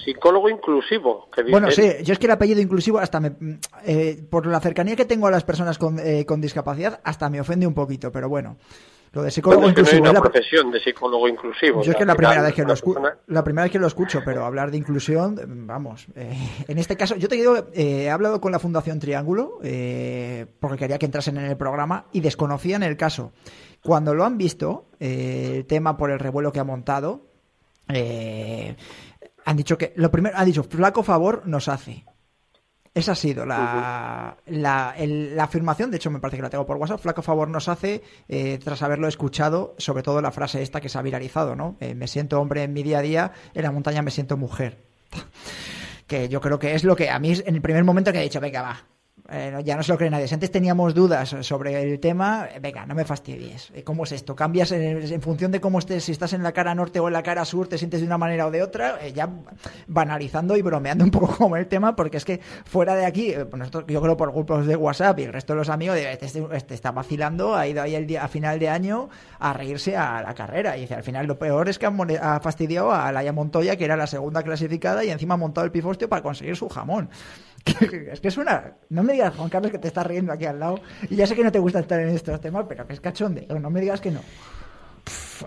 Psicólogo 0.04 0.48
inclusivo. 0.50 1.28
bueno, 1.50 1.72
sí, 1.72 1.90
yo 2.04 2.14
es 2.14 2.20
que 2.20 2.28
el 2.28 2.32
apellido 2.32 2.62
inclusivo, 2.62 3.00
hasta 3.00 3.20
me, 3.20 3.32
eh, 3.86 4.22
por 4.30 4.46
la 4.46 4.60
cercanía 4.60 4.96
que 4.96 5.06
tengo 5.06 5.28
a 5.28 5.32
las 5.32 5.44
personas 5.44 5.78
con, 5.78 5.98
con 6.26 6.40
discapacidad, 6.40 7.00
hasta 7.04 7.30
me 7.30 7.42
ofende 7.42 7.66
un 7.66 7.74
poquito, 7.74 8.12
pero 8.12 8.30
bueno. 8.30 8.58
Lo 9.14 9.24
de 9.24 9.32
psicólogo 9.32 9.70
inclusivo. 9.70 10.00
No 10.00 10.06
hay 10.06 10.12
una 10.12 10.22
profesión 10.22 10.72
de 10.72 10.80
psicólogo 10.80 11.28
inclusivo. 11.28 11.82
Yo 11.82 11.92
es 11.92 11.98
que 11.98 12.06
la 12.06 12.16
primera, 12.16 12.42
vez 12.42 12.54
que 12.54 12.64
lo 12.64 12.74
la 13.28 13.44
primera 13.44 13.64
vez 13.64 13.72
que 13.72 13.80
lo 13.80 13.88
escucho, 13.88 14.22
pero 14.26 14.46
hablar 14.46 14.72
de 14.72 14.78
inclusión, 14.78 15.40
vamos. 15.68 16.08
Eh, 16.16 16.38
en 16.68 16.78
este 16.78 16.96
caso, 16.96 17.16
yo 17.16 17.28
te 17.28 17.36
digo, 17.36 17.56
eh, 17.74 18.04
he 18.04 18.10
hablado 18.10 18.42
con 18.42 18.52
la 18.52 18.60
Fundación 18.60 19.00
Triángulo, 19.00 19.60
eh, 19.64 20.46
porque 20.60 20.78
quería 20.78 20.98
que 20.98 21.06
entrasen 21.06 21.38
en 21.38 21.46
el 21.46 21.58
programa 21.58 22.06
y 22.12 22.20
desconocían 22.20 22.84
el 22.84 22.98
caso. 22.98 23.32
Cuando 23.82 24.14
lo 24.14 24.26
han 24.26 24.38
visto, 24.38 24.86
el 25.00 25.66
tema 25.66 25.98
por 25.98 26.12
el 26.12 26.20
revuelo 26.20 26.52
que 26.52 26.60
ha 26.60 26.64
montado, 26.64 27.28
han 27.88 29.56
dicho 29.56 29.78
que, 29.78 29.94
lo 29.96 30.12
primero, 30.12 30.38
han 30.38 30.46
dicho, 30.46 30.64
flaco 30.64 31.04
favor 31.04 31.44
nos 31.46 31.70
hace. 31.70 32.04
Esa 32.98 33.12
ha 33.12 33.16
sido 33.16 33.46
la, 33.46 34.38
la, 34.48 35.44
afirmación, 35.44 35.92
de 35.92 35.98
hecho 35.98 36.10
me 36.10 36.20
parece 36.20 36.38
que 36.38 36.42
la 36.42 36.50
tengo 36.50 36.66
por 36.66 36.78
WhatsApp, 36.78 37.00
flaco 37.00 37.22
favor 37.22 37.48
nos 37.48 37.68
hace, 37.68 38.02
eh, 38.28 38.58
tras 38.64 38.82
haberlo 38.82 39.08
escuchado, 39.08 39.76
sobre 39.78 40.02
todo 40.02 40.20
la 40.20 40.32
frase 40.32 40.64
esta 40.64 40.82
que 40.82 40.90
se 40.90 40.98
ha 40.98 41.04
viralizado, 41.04 41.56
¿no? 41.56 41.78
Eh, 41.80 41.94
me 41.94 42.08
siento 42.08 42.42
hombre 42.42 42.64
en 42.64 42.74
mi 42.74 42.82
día 42.82 42.98
a 42.98 43.02
día, 43.04 43.32
en 43.54 43.62
la 43.62 43.72
montaña 43.72 44.02
me 44.02 44.10
siento 44.10 44.36
mujer. 44.36 44.84
que 46.08 46.28
yo 46.28 46.42
creo 46.42 46.58
que 46.58 46.74
es 46.74 46.84
lo 46.84 46.96
que 46.96 47.12
a 47.12 47.20
mí 47.20 47.34
en 47.46 47.54
el 47.54 47.62
primer 47.62 47.84
momento 47.84 48.12
que 48.12 48.18
he 48.18 48.24
dicho, 48.24 48.40
venga, 48.40 48.64
va, 48.64 48.84
eh, 49.30 49.62
ya 49.64 49.76
no 49.76 49.84
se 49.84 49.92
lo 49.92 49.98
cree 49.98 50.10
nadie. 50.10 50.28
Si 50.28 50.34
antes 50.34 50.52
teníamos 50.52 50.94
dudas 50.94 51.36
sobre 51.42 51.82
el 51.82 52.00
tema, 52.00 52.48
venga, 52.62 52.86
no 52.86 52.96
me 52.96 53.04
fastidies. 53.04 53.72
Eh, 53.74 53.84
¿Cómo 53.84 54.06
es 54.06 54.14
esto? 54.14 54.36
¿Cambias 54.36 54.72
en, 54.72 55.22
función 55.22 55.52
de 55.52 55.60
cómo 55.60 55.80
estés? 55.80 56.06
Si 56.06 56.14
estás 56.14 56.32
en 56.34 56.44
la 56.44 56.54
cara 56.54 56.74
norte 56.74 57.00
o 57.00 57.08
en 57.08 57.14
la 57.14 57.24
cara 57.24 57.44
sur, 57.44 57.68
te 57.68 57.78
sientes 57.78 58.00
de 58.00 58.08
una 58.08 58.18
manera 58.18 58.48
o 58.48 58.52
de 58.52 58.64
otra, 58.64 59.00
eh, 59.02 59.12
ya 59.12 59.30
banalizando 59.88 60.56
y 60.56 60.62
bromeando 60.62 61.04
un 61.04 61.12
poco 61.12 61.28
con 61.38 61.58
el 61.58 61.68
tema, 61.68 61.96
porque 61.96 62.18
es 62.18 62.26
que 62.26 62.40
fuera 62.66 62.96
de 62.96 63.06
aquí, 63.06 63.34
pues 63.50 63.60
nosotros, 63.60 63.86
yo 63.88 64.02
creo 64.02 64.16
por 64.16 64.32
grupos 64.32 64.66
de 64.66 64.76
WhatsApp 64.76 65.20
y 65.20 65.24
el 65.24 65.34
resto 65.34 65.54
de 65.54 65.58
los 65.58 65.70
amigos, 65.70 65.98
este, 65.98 66.26
este, 66.26 66.48
este, 66.54 66.74
está 66.74 66.92
vacilando, 66.92 67.56
ha 67.56 67.68
ido 67.68 67.82
ahí 67.82 67.96
el 67.96 68.08
día, 68.08 68.24
a 68.24 68.30
final 68.30 68.60
de 68.60 68.70
año 68.70 69.10
a 69.40 69.52
reírse 69.52 69.98
a 69.98 70.22
la 70.22 70.34
carrera. 70.34 70.78
Y 70.78 70.82
dice, 70.82 70.96
al 70.96 71.04
final 71.04 71.28
lo 71.28 71.38
peor 71.38 71.68
es 71.68 71.78
que 71.78 71.86
ha 71.86 72.40
fastidiado 72.40 72.94
a 72.94 73.12
Laia 73.12 73.34
Montoya, 73.34 73.76
que 73.76 73.84
era 73.84 73.98
la 73.98 74.08
segunda 74.08 74.42
clasificada, 74.42 75.04
y 75.04 75.10
encima 75.10 75.34
ha 75.34 75.38
montado 75.38 75.66
el 75.66 75.72
pifostio 75.72 76.08
para 76.08 76.22
conseguir 76.22 76.56
su 76.56 76.70
jamón. 76.70 77.10
es 78.12 78.20
que 78.20 78.32
suena. 78.32 78.74
No 78.90 79.04
me 79.04 79.14
digas, 79.14 79.36
Juan 79.36 79.50
Carlos, 79.50 79.72
que 79.72 79.80
te 79.80 79.88
estás 79.88 80.06
riendo 80.06 80.32
aquí 80.32 80.46
al 80.46 80.60
lado. 80.60 80.80
Y 81.10 81.16
ya 81.16 81.28
sé 81.28 81.36
que 81.36 81.44
no 81.44 81.52
te 81.52 81.60
gusta 81.60 81.80
estar 81.80 82.00
en 82.00 82.10
estos 82.10 82.40
temas, 82.42 82.66
pero 82.68 82.86
que 82.88 82.94
es 82.94 83.02
cachonde. 83.02 83.48
No 83.48 83.70
me 83.70 83.82
digas 83.82 84.02
que 84.02 84.12
no. 84.12 84.22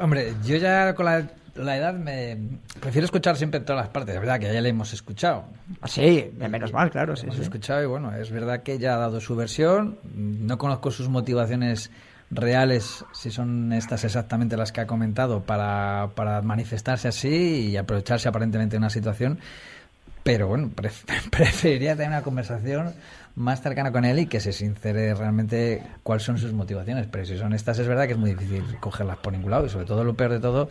hombre, 0.00 0.35
yo 0.45 0.57
ya 0.57 0.95
con 0.95 1.07
la, 1.07 1.19
edad 1.76 1.95
me 1.95 2.38
prefiero 2.81 3.05
escuchar 3.05 3.37
siempre 3.37 3.61
todas 3.61 3.83
las 3.83 3.90
partes. 3.90 4.14
Es 4.14 4.21
verdad 4.21 4.38
que 4.38 4.52
ya 4.52 4.61
le 4.61 4.69
hemos 4.69 4.93
escuchado. 4.93 5.45
Ah, 5.81 5.88
sí, 5.88 6.31
menos 6.37 6.73
mal, 6.73 6.90
claro. 6.90 7.17
Sí, 7.17 7.26
hemos 7.26 7.38
escuchado 7.38 7.83
y 7.83 7.87
bueno, 7.87 8.14
es 8.14 8.31
verdad 8.31 8.62
que 8.62 8.79
ya 8.79 8.95
ha 8.95 8.99
dado 8.99 9.21
su 9.21 9.37
versión. 9.37 9.99
No 10.14 10.59
conozco 10.59 10.90
sus 10.90 11.09
motivaciones 11.09 11.90
reales, 12.31 13.05
si 13.12 13.31
son 13.31 13.73
estas 13.73 14.05
exactamente 14.05 14.57
las 14.57 14.71
que 14.71 14.81
ha 14.81 14.87
comentado, 14.87 15.43
para, 15.43 16.11
para 16.14 16.43
manifestarse 16.43 17.09
así 17.09 17.71
y 17.71 17.76
aprovecharse 17.76 18.29
aparentemente 18.29 18.75
de 18.75 18.79
una 18.79 18.90
situación 18.90 19.40
pero 20.22 20.48
bueno, 20.48 20.70
preferiría 21.30 21.96
tener 21.96 22.10
una 22.10 22.22
conversación 22.22 22.94
más 23.36 23.62
cercana 23.62 23.92
con 23.92 24.04
él 24.04 24.18
y 24.18 24.26
que 24.26 24.40
se 24.40 24.52
sincere 24.52 25.14
realmente 25.14 25.82
cuáles 26.02 26.24
son 26.24 26.38
sus 26.38 26.52
motivaciones. 26.52 27.06
Pero 27.10 27.24
si 27.24 27.38
son 27.38 27.52
estas, 27.52 27.78
es 27.78 27.86
verdad 27.86 28.06
que 28.06 28.12
es 28.12 28.18
muy 28.18 28.30
difícil 28.34 28.64
cogerlas 28.80 29.18
por 29.18 29.32
ningún 29.32 29.50
lado. 29.50 29.66
Y 29.66 29.70
sobre 29.70 29.86
todo, 29.86 30.04
lo 30.04 30.14
peor 30.14 30.32
de 30.32 30.40
todo 30.40 30.68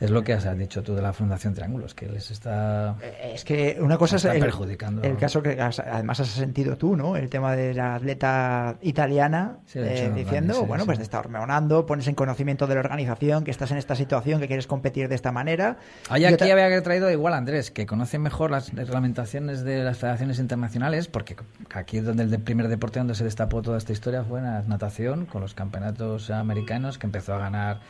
es 0.00 0.10
lo 0.10 0.22
que 0.22 0.32
has 0.32 0.56
dicho 0.56 0.82
tú 0.82 0.94
de 0.94 1.02
la 1.02 1.12
Fundación 1.12 1.54
Triángulos, 1.54 1.94
que 1.94 2.06
les 2.08 2.30
está. 2.30 2.96
Eh, 3.02 3.32
es 3.34 3.44
que 3.44 3.78
una 3.80 3.98
cosa 3.98 4.16
es 4.16 4.24
el, 4.24 4.40
perjudicando. 4.40 5.02
el 5.02 5.16
caso 5.16 5.42
que 5.42 5.60
además 5.60 6.20
has 6.20 6.28
sentido 6.28 6.76
tú, 6.76 6.96
¿no? 6.96 7.16
El 7.16 7.28
tema 7.28 7.56
de 7.56 7.74
la 7.74 7.96
atleta 7.96 8.76
italiana 8.82 9.58
eh, 9.74 10.12
diciendo, 10.14 10.64
bueno, 10.66 10.84
pues 10.86 10.98
te 10.98 11.04
está 11.04 11.18
hormonando, 11.18 11.84
pones 11.84 12.06
en 12.06 12.14
conocimiento 12.14 12.66
de 12.66 12.74
la 12.74 12.80
organización 12.80 13.44
que 13.44 13.50
estás 13.50 13.70
en 13.72 13.78
esta 13.78 13.96
situación, 13.96 14.40
que 14.40 14.46
quieres 14.46 14.66
competir 14.66 15.08
de 15.08 15.14
esta 15.14 15.32
manera. 15.32 15.78
Hay 16.08 16.24
aquí 16.24 16.50
había 16.50 16.82
traído 16.82 17.10
igual 17.10 17.34
Andrés, 17.34 17.70
que 17.70 17.86
conoce 17.86 18.18
mejor 18.18 18.50
las 18.50 18.72
reglamentaciones 18.72 19.64
de 19.64 19.82
las 19.82 19.98
federaciones 19.98 20.38
internacionales, 20.38 21.08
porque 21.08 21.36
aquí 21.74 21.98
es 21.98 22.04
donde 22.04 22.22
el 22.22 22.40
primer 22.40 22.68
deporte 22.68 23.00
donde 23.00 23.14
se 23.14 23.24
destapó 23.24 23.62
toda 23.62 23.78
esta 23.78 23.92
historia 23.92 24.22
fue 24.22 24.38
en 24.38 24.44
la 24.46 24.62
natación, 24.62 25.26
con 25.26 25.40
los 25.42 25.54
campeonatos 25.54 26.30
americanos, 26.30 26.98
que 26.98 27.06
empezó 27.06 27.34
a 27.34 27.38
ganar 27.38 27.80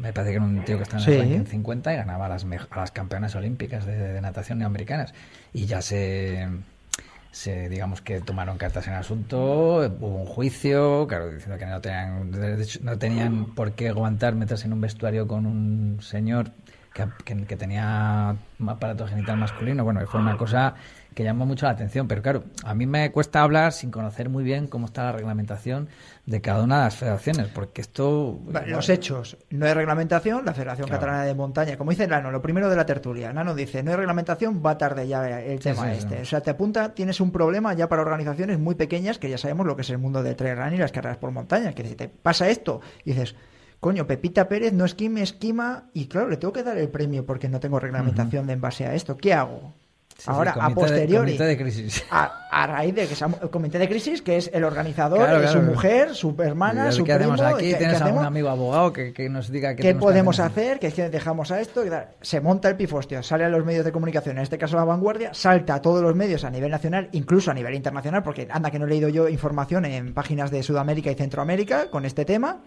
me 0.00 0.12
parece 0.12 0.32
que 0.32 0.36
era 0.36 0.44
un 0.44 0.64
tío 0.64 0.76
que 0.76 0.84
estaba 0.84 1.04
en 1.04 1.32
el 1.32 1.46
50 1.46 1.92
y 1.92 1.96
ganaba 1.96 2.26
a 2.26 2.28
las, 2.28 2.44
a 2.44 2.76
las 2.76 2.90
campeonas 2.90 3.34
olímpicas 3.34 3.84
de, 3.86 4.20
natación 4.20 4.62
americanas. 4.62 5.12
Y 5.52 5.66
ya 5.66 5.82
se, 5.82 6.48
se, 7.30 7.68
digamos 7.68 8.00
que 8.00 8.20
tomaron 8.20 8.58
cartas 8.58 8.86
en 8.86 8.94
el 8.94 9.00
asunto, 9.00 9.78
hubo 10.00 10.22
un 10.22 10.26
juicio, 10.26 11.06
claro, 11.08 11.30
diciendo 11.30 11.58
que 11.58 11.66
no 11.66 11.80
tenían, 11.80 12.30
no 12.82 12.98
tenían 12.98 13.46
por 13.54 13.72
qué 13.72 13.88
aguantar 13.88 14.34
meterse 14.34 14.66
en 14.66 14.72
un 14.72 14.80
vestuario 14.80 15.26
con 15.26 15.46
un 15.46 15.98
señor 16.00 16.52
que, 17.24 17.44
que, 17.46 17.56
tenía 17.56 18.36
un 18.58 18.68
aparato 18.68 19.06
genital 19.06 19.36
masculino. 19.36 19.84
Bueno, 19.84 20.00
fue 20.06 20.20
una 20.20 20.36
cosa 20.36 20.74
que 21.14 21.24
llamó 21.24 21.46
mucho 21.46 21.66
la 21.66 21.72
atención, 21.72 22.06
pero 22.06 22.22
claro, 22.22 22.44
a 22.62 22.74
mí 22.74 22.86
me 22.86 23.10
cuesta 23.10 23.42
hablar 23.42 23.72
sin 23.72 23.90
conocer 23.90 24.28
muy 24.28 24.44
bien 24.44 24.68
cómo 24.68 24.86
está 24.86 25.02
la 25.02 25.12
reglamentación 25.12 25.88
de 26.26 26.40
cada 26.40 26.62
una 26.62 26.78
de 26.78 26.84
las 26.84 26.96
federaciones, 26.96 27.48
porque 27.48 27.80
esto... 27.80 28.38
Los 28.66 28.88
hechos, 28.88 29.36
no 29.50 29.66
hay 29.66 29.74
reglamentación, 29.74 30.44
la 30.44 30.54
Federación 30.54 30.88
Catalana 30.88 31.24
de 31.24 31.34
Montaña, 31.34 31.76
como 31.76 31.90
dice 31.90 32.06
Nano, 32.06 32.30
lo 32.30 32.40
primero 32.40 32.70
de 32.70 32.76
la 32.76 32.86
tertulia, 32.86 33.32
Nano 33.32 33.56
dice, 33.56 33.82
no 33.82 33.90
hay 33.90 33.96
reglamentación, 33.96 34.62
va 34.64 34.78
tarde 34.78 35.08
ya 35.08 35.40
el 35.40 35.58
tema 35.58 35.92
este. 35.92 36.20
O 36.20 36.24
sea, 36.24 36.40
te 36.40 36.50
apunta, 36.50 36.94
tienes 36.94 37.20
un 37.20 37.32
problema 37.32 37.74
ya 37.74 37.88
para 37.88 38.02
organizaciones 38.02 38.60
muy 38.60 38.76
pequeñas, 38.76 39.18
que 39.18 39.28
ya 39.28 39.38
sabemos 39.38 39.66
lo 39.66 39.74
que 39.74 39.82
es 39.82 39.90
el 39.90 39.98
mundo 39.98 40.22
del 40.22 40.36
trail 40.36 40.56
running 40.56 40.74
y 40.74 40.82
las 40.82 40.92
carreras 40.92 41.18
por 41.18 41.32
montaña, 41.32 41.72
que 41.72 41.84
si 41.84 41.96
te 41.96 42.08
pasa 42.08 42.48
esto, 42.48 42.80
y 43.04 43.10
dices 43.10 43.34
coño, 43.80 44.06
Pepita 44.06 44.48
Pérez 44.48 44.72
no 44.72 44.84
esquime, 44.84 45.22
esquima, 45.22 45.90
y 45.92 46.06
claro, 46.06 46.28
le 46.28 46.36
tengo 46.36 46.52
que 46.52 46.62
dar 46.62 46.78
el 46.78 46.88
premio 46.88 47.24
porque 47.24 47.48
no 47.48 47.60
tengo 47.60 47.78
reglamentación 47.78 48.46
de 48.46 48.54
en 48.54 48.60
base 48.60 48.86
a 48.86 48.94
esto. 48.94 49.16
¿Qué 49.16 49.32
hago? 49.32 49.74
Ahora, 50.26 50.52
a 50.58 50.70
posteriori, 50.70 51.38
de, 51.38 51.56
crisis. 51.56 52.04
A, 52.10 52.66
raíz 52.66 52.92
de 52.92 53.06
que 53.06 53.14
el 53.40 53.50
comité 53.50 53.78
de 53.78 53.88
crisis, 53.88 54.20
que 54.20 54.36
es 54.36 54.50
el 54.52 54.64
organizador, 54.64 55.46
su 55.48 55.62
mujer, 55.62 56.14
su 56.14 56.34
hermana, 56.40 56.90
su 56.90 57.04
¿qué 57.04 57.14
primo, 57.14 57.34
hacemos 57.34 57.54
aquí? 57.54 57.72
¿Tienes 57.74 58.02
algún 58.02 58.24
amigo 58.24 58.48
abogado 58.48 58.92
que, 58.92 59.28
nos 59.30 59.50
diga 59.50 59.76
qué, 59.76 59.94
podemos 59.94 60.40
hacer? 60.40 60.80
Que 60.80 60.88
es 60.88 60.94
que 60.94 61.08
dejamos 61.08 61.52
a 61.52 61.60
esto. 61.60 61.84
se 62.20 62.40
monta 62.40 62.68
el 62.68 62.76
pifostio, 62.76 63.22
sale 63.22 63.44
a 63.44 63.48
los 63.48 63.64
medios 63.64 63.84
de 63.84 63.92
comunicación, 63.92 64.38
en 64.38 64.42
este 64.42 64.58
caso 64.58 64.76
la 64.76 64.84
vanguardia, 64.84 65.34
salta 65.34 65.76
a 65.76 65.82
todos 65.82 66.02
los 66.02 66.16
medios 66.16 66.42
a 66.44 66.50
nivel 66.50 66.72
nacional, 66.72 67.08
incluso 67.12 67.52
a 67.52 67.54
nivel 67.54 67.74
internacional, 67.74 68.24
porque 68.24 68.48
anda 68.50 68.72
que 68.72 68.80
no 68.80 68.86
he 68.86 68.88
leído 68.88 69.08
yo 69.08 69.28
información 69.28 69.84
en 69.84 70.14
páginas 70.14 70.50
de 70.50 70.64
Sudamérica 70.64 71.12
y 71.12 71.14
Centroamérica 71.14 71.90
con 71.90 72.04
este 72.04 72.24
tema. 72.24 72.60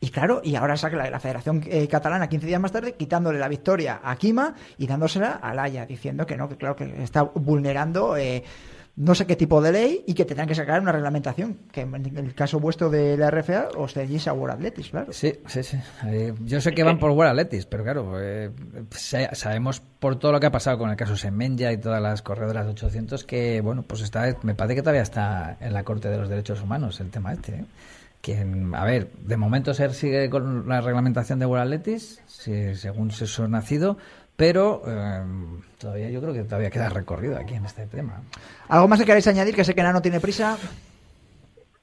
Y 0.00 0.10
claro, 0.10 0.40
y 0.44 0.54
ahora 0.56 0.76
saca 0.76 0.96
la, 0.96 1.08
la 1.10 1.20
Federación 1.20 1.62
eh, 1.66 1.88
Catalana 1.88 2.28
15 2.28 2.46
días 2.46 2.60
más 2.60 2.70
tarde 2.72 2.92
quitándole 2.94 3.38
la 3.38 3.48
victoria 3.48 4.00
a 4.04 4.14
Kima 4.16 4.54
y 4.76 4.86
dándosela 4.86 5.32
a 5.42 5.54
Laia, 5.54 5.86
diciendo 5.86 6.26
que 6.26 6.36
no, 6.36 6.48
que 6.48 6.56
claro 6.56 6.76
que 6.76 7.02
está 7.02 7.22
vulnerando 7.22 8.16
eh, 8.16 8.44
no 8.96 9.14
sé 9.14 9.26
qué 9.26 9.36
tipo 9.36 9.60
de 9.60 9.72
ley 9.72 10.04
y 10.06 10.14
que 10.14 10.24
tendrán 10.24 10.48
que 10.48 10.54
sacar 10.54 10.80
una 10.80 10.92
reglamentación. 10.92 11.58
Que 11.70 11.82
en 11.82 12.16
el 12.16 12.34
caso 12.34 12.58
vuestro 12.60 12.88
de 12.90 13.16
la 13.16 13.30
RFA 13.30 13.68
os 13.76 13.92
ceñís 13.94 14.26
a 14.28 14.32
World 14.32 14.54
Athletics, 14.56 14.88
claro. 14.90 15.12
Sí, 15.12 15.34
sí, 15.46 15.62
sí. 15.62 15.78
Eh, 16.06 16.32
yo 16.44 16.60
sé 16.62 16.72
que 16.72 16.82
van 16.82 16.98
por 16.98 17.10
World 17.10 17.30
Athletics, 17.32 17.66
pero 17.66 17.82
claro, 17.84 18.14
eh, 18.20 18.50
sa- 18.90 19.34
sabemos 19.34 19.80
por 19.80 20.18
todo 20.18 20.32
lo 20.32 20.40
que 20.40 20.46
ha 20.46 20.50
pasado 20.52 20.78
con 20.78 20.88
el 20.90 20.96
caso 20.96 21.14
Semenya 21.16 21.72
y 21.72 21.78
todas 21.78 22.00
las 22.02 22.22
corredoras 22.22 22.64
de 22.66 22.72
800 22.72 23.24
que, 23.24 23.60
bueno, 23.62 23.82
pues 23.82 24.00
está, 24.02 24.34
me 24.42 24.54
parece 24.54 24.76
que 24.76 24.82
todavía 24.82 25.02
está 25.02 25.56
en 25.60 25.72
la 25.74 25.84
Corte 25.84 26.08
de 26.08 26.16
los 26.18 26.28
Derechos 26.30 26.62
Humanos 26.62 26.98
el 27.00 27.10
tema 27.10 27.32
este. 27.34 27.64
Que, 28.26 28.44
a 28.74 28.84
ver, 28.84 29.06
de 29.12 29.36
momento 29.36 29.72
se 29.72 29.88
sigue 29.94 30.28
con 30.28 30.68
la 30.68 30.80
reglamentación 30.80 31.38
de 31.38 31.46
World 31.46 31.62
Athletics, 31.72 32.20
si- 32.26 32.74
según 32.74 33.12
se 33.12 33.24
ha 33.40 33.46
nacido, 33.46 33.98
pero 34.34 34.82
eh, 34.84 35.22
todavía 35.78 36.10
yo 36.10 36.20
creo 36.20 36.34
que 36.34 36.42
todavía 36.42 36.70
queda 36.70 36.88
recorrido 36.88 37.38
aquí 37.38 37.54
en 37.54 37.64
este 37.66 37.86
tema. 37.86 38.22
¿Algo 38.68 38.88
más 38.88 38.98
que 38.98 39.04
queráis 39.06 39.28
añadir? 39.28 39.54
Que 39.54 39.62
sé 39.62 39.76
que 39.76 39.82
Nano 39.84 40.02
tiene 40.02 40.18
prisa. 40.18 40.58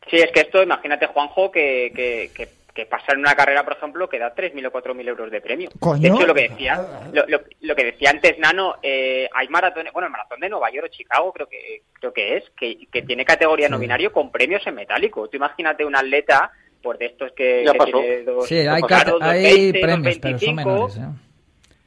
Sí, 0.10 0.18
es 0.18 0.32
que 0.34 0.42
esto, 0.42 0.62
imagínate, 0.62 1.08
Juanjo, 1.08 1.50
que, 1.50 1.94
que, 1.96 2.32
que, 2.36 2.50
que 2.74 2.86
pasar 2.88 3.14
en 3.16 3.20
una 3.22 3.36
carrera, 3.36 3.64
por 3.64 3.74
ejemplo, 3.74 4.10
que 4.10 4.18
da 4.20 4.34
3.000 4.34 4.66
o 4.68 4.72
4.000 4.72 5.08
euros 5.08 5.30
de 5.32 5.42
premio. 5.42 5.70
Coño. 5.80 6.02
De 6.02 6.08
hecho, 6.08 6.26
lo 6.28 6.34
que 6.34 6.50
decía, 6.50 6.86
lo, 7.14 7.26
lo- 7.28 7.42
lo 7.62 7.76
que 7.76 7.84
decía 7.86 8.10
antes 8.10 8.38
Nano, 8.40 8.76
eh, 8.82 9.30
hay 9.34 9.48
maratones, 9.50 9.94
bueno, 9.94 10.08
el 10.08 10.12
maratón 10.12 10.40
de 10.40 10.50
Nueva 10.50 10.72
York 10.72 10.88
o 10.88 10.94
Chicago 10.94 11.32
creo 11.34 11.48
que 11.48 11.84
creo 12.00 12.12
que 12.14 12.38
es, 12.38 12.44
que, 12.58 12.78
que 12.92 13.02
tiene 13.04 13.24
categoría 13.26 13.70
no 13.70 13.78
binario 13.80 14.12
con 14.12 14.32
premios 14.32 14.66
en 14.66 14.76
metálico. 14.76 15.28
Tú 15.30 15.38
imagínate 15.38 15.86
un 15.86 15.96
atleta, 15.96 16.52
pues 16.82 16.98
de 17.00 17.06
estos 17.06 17.32
que, 17.34 17.64
Ya 17.66 17.72
que 17.74 17.78
pasó. 17.78 17.92
tiene 17.92 18.24
dos, 18.24 18.48
Sí, 18.48 18.58
hay, 18.58 18.82
dos 18.82 19.22
hay 19.22 19.44
20, 19.44 19.80
dos 19.80 19.82
premios, 19.82 20.18
pero 20.20 20.40
son 20.40 20.56
25, 20.56 20.56
menores. 20.56 20.98
¿eh? 20.98 21.02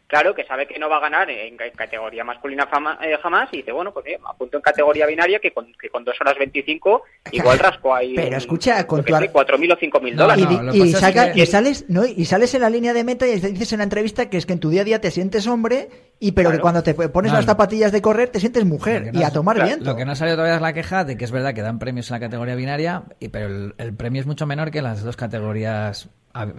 Claro, 0.08 0.34
que 0.36 0.44
sabe 0.44 0.68
que 0.68 0.78
no 0.78 0.88
va 0.88 0.98
a 0.98 1.00
ganar 1.00 1.28
en 1.30 1.56
ca- 1.56 1.68
categoría 1.72 2.22
masculina 2.22 2.66
fama- 2.68 2.96
eh, 3.02 3.18
jamás 3.20 3.48
y 3.52 3.56
dice, 3.58 3.72
bueno, 3.72 3.92
pues 3.92 4.06
me 4.06 4.14
apunto 4.24 4.56
en 4.56 4.62
categoría 4.62 5.04
binaria 5.06 5.40
que 5.40 5.50
con, 5.50 5.66
que 5.80 5.88
con 5.88 6.04
dos 6.04 6.14
horas 6.20 6.38
25 6.38 7.02
igual 7.32 7.58
rasco 7.58 7.92
ahí 7.92 8.14
Pero 8.16 8.36
escucha, 8.36 8.86
con 8.86 9.04
tu 9.04 9.14
ar- 9.16 9.22
sé, 9.24 9.32
4.000 9.32 9.72
o 9.72 9.76
5.000 9.76 10.14
No, 10.14 10.22
dólares. 10.22 10.46
no, 10.62 10.86
saca- 10.98 11.32
que- 11.32 11.40
y 11.42 11.46
sales 11.46 11.86
no 11.88 12.04
y 12.04 12.24
sales 12.24 12.54
en 12.54 12.60
la 12.60 12.70
línea 12.70 12.92
de 12.94 13.02
meta 13.02 13.26
y 13.26 13.40
dices 13.40 13.72
en 13.72 13.78
la 13.78 13.84
entrevista 13.84 14.30
que 14.30 14.36
es 14.36 14.46
que 14.46 14.52
en 14.52 14.60
tu 14.60 14.70
día 14.70 14.82
a 14.82 14.84
día 14.84 15.00
te 15.00 15.10
sientes 15.10 15.46
hombre 15.48 15.88
y 16.18 16.32
pero 16.32 16.48
que 16.50 16.54
Claro. 16.56 16.62
cuando 16.62 16.82
te 16.82 16.94
pones 16.94 17.30
No, 17.32 17.38
las 17.38 17.46
no. 17.46 17.52
zapatillas 17.52 17.92
de 17.92 18.00
correr 18.02 18.30
te 18.30 18.40
sientes 18.40 18.64
mujer 18.64 19.10
que 19.10 19.18
y 19.18 19.20
no- 19.20 19.26
a 19.26 19.30
tomar 19.30 19.56
claro, 19.56 19.68
viento 19.68 19.84
Lo 19.84 19.96
que 19.96 20.04
no 20.04 20.12
ha 20.12 20.16
salido 20.16 20.36
todavía 20.36 20.56
es 20.56 20.62
la 20.62 20.72
queja 20.72 21.04
de 21.04 21.16
que 21.16 21.24
es 21.24 21.30
verdad 21.30 21.52
que 21.54 21.62
dan 21.62 21.78
premios 21.78 22.10
en 22.10 22.14
la 22.14 22.20
categoría 22.20 22.54
binaria, 22.54 23.02
y, 23.20 23.28
pero 23.28 23.46
el, 23.48 23.74
el 23.78 23.94
premio 23.94 24.20
es 24.20 24.26
mucho 24.26 24.46
menor 24.46 24.70
que 24.70 24.78
en 24.78 24.84
las 24.84 25.02
dos 25.02 25.16
categorías 25.16 26.08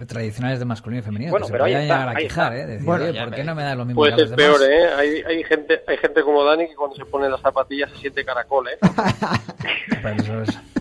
tradicionales 0.08 0.58
de 0.58 0.64
masculino 0.64 1.00
y 1.00 1.04
femenino. 1.04 1.30
Bueno, 1.30 1.46
que 1.46 1.52
pero 1.52 1.64
se 1.66 1.76
ahí 1.76 1.82
está, 1.84 1.94
llegar 1.94 2.08
a 2.08 2.18
ahí 2.18 2.24
quejar, 2.26 2.52
está. 2.52 2.64
¿eh? 2.64 2.66
Decir, 2.66 2.84
Bueno, 2.86 3.04
¿por 3.24 3.34
qué 3.34 3.44
no 3.44 3.54
me 3.54 3.62
da 3.62 3.74
lo 3.76 3.84
mismo 3.84 4.00
Puede 4.00 4.16
que 4.16 4.22
a 4.22 4.24
los 4.26 4.30
demás? 4.36 4.58
peor, 4.58 4.70
¿eh? 4.72 4.92
Hay, 4.96 5.22
hay, 5.22 5.44
gente, 5.44 5.80
hay 5.86 5.96
gente 5.98 6.22
como 6.22 6.42
Dani 6.44 6.68
que 6.68 6.74
cuando 6.74 6.96
se 6.96 7.04
pone 7.04 7.28
las 7.28 7.40
zapatillas 7.40 7.88
se 7.92 7.96
siente 7.98 8.24
caracol, 8.24 8.66
¿eh? 8.68 8.78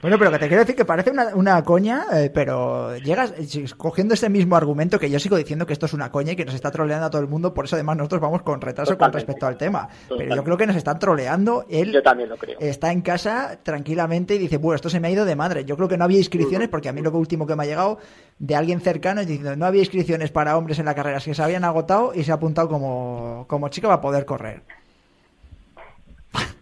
Bueno 0.00 0.18
pero 0.18 0.30
que 0.30 0.38
te 0.38 0.48
quiero 0.48 0.62
decir 0.62 0.76
que 0.76 0.84
parece 0.84 1.10
una, 1.10 1.34
una 1.34 1.62
coña 1.64 2.04
eh, 2.12 2.30
pero 2.32 2.96
llegas 2.98 3.34
eh, 3.36 3.64
cogiendo 3.76 4.14
ese 4.14 4.28
mismo 4.28 4.56
argumento 4.56 4.98
que 4.98 5.10
yo 5.10 5.18
sigo 5.18 5.36
diciendo 5.36 5.66
que 5.66 5.72
esto 5.72 5.86
es 5.86 5.92
una 5.92 6.10
coña 6.12 6.32
y 6.32 6.36
que 6.36 6.44
nos 6.44 6.54
está 6.54 6.70
troleando 6.70 7.06
a 7.06 7.10
todo 7.10 7.20
el 7.20 7.28
mundo 7.28 7.52
por 7.52 7.64
eso 7.64 7.76
además 7.76 7.96
nosotros 7.96 8.20
vamos 8.20 8.42
con 8.42 8.60
retraso 8.60 8.96
con 8.96 9.12
respecto 9.12 9.46
al 9.46 9.56
tema 9.56 9.88
pero 10.08 10.36
yo 10.36 10.44
creo 10.44 10.56
que 10.56 10.66
nos 10.66 10.76
están 10.76 10.98
troleando 10.98 11.64
él 11.68 11.92
Yo 11.92 12.02
también 12.02 12.28
lo 12.28 12.36
creo. 12.36 12.56
está 12.60 12.92
en 12.92 13.00
casa 13.02 13.58
tranquilamente 13.62 14.34
y 14.34 14.38
dice, 14.38 14.56
bueno, 14.58 14.76
esto 14.76 14.90
se 14.90 15.00
me 15.00 15.08
ha 15.08 15.10
ido 15.10 15.24
de 15.24 15.36
madre. 15.36 15.64
Yo 15.64 15.76
creo 15.76 15.88
que 15.88 15.96
no 15.96 16.04
había 16.04 16.18
inscripciones, 16.18 16.68
porque 16.68 16.88
a 16.88 16.92
mí 16.92 17.00
lo 17.02 17.10
último 17.10 17.46
que 17.46 17.56
me 17.56 17.62
ha 17.64 17.66
llegado 17.66 17.98
de 18.38 18.54
alguien 18.56 18.80
cercano 18.80 19.20
es 19.20 19.26
diciendo, 19.26 19.56
no 19.56 19.66
había 19.66 19.80
inscripciones 19.80 20.30
para 20.30 20.56
hombres 20.56 20.78
en 20.78 20.84
la 20.84 20.94
carrera, 20.94 21.18
es 21.18 21.24
que 21.24 21.34
se 21.34 21.42
habían 21.42 21.64
agotado 21.64 22.12
y 22.14 22.24
se 22.24 22.30
ha 22.30 22.34
apuntado 22.34 22.68
como, 22.68 23.46
como 23.48 23.68
chica 23.68 23.88
para 23.88 24.00
poder 24.00 24.24
correr. 24.24 24.62